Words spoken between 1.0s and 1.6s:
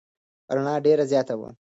زیاته وه.